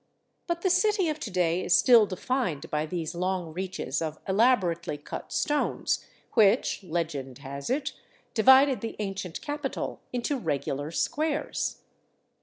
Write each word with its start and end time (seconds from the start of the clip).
But 0.47 0.61
the 0.61 0.71
city 0.71 1.09
of 1.09 1.19
to 1.19 1.29
day 1.29 1.63
is 1.63 1.77
still 1.77 2.07
defined 2.07 2.71
by 2.71 2.87
these 2.87 3.13
long 3.13 3.53
reaches 3.53 4.01
of 4.01 4.17
elaborately 4.27 4.97
cut 4.97 5.31
stones, 5.31 6.03
which, 6.33 6.81
legend 6.83 7.37
has 7.37 7.69
it, 7.69 7.93
divided 8.33 8.81
the 8.81 8.95
ancient 8.97 9.41
capital 9.43 10.01
into 10.11 10.39
regular 10.39 10.89
squares. 10.89 11.81